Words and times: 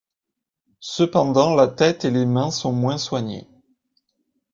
Cependant 0.79 1.53
la 1.53 1.67
tête 1.67 2.05
et 2.05 2.09
les 2.09 2.25
mains 2.25 2.49
sont 2.49 2.71
moins 2.73 2.97
soignées. 2.97 3.47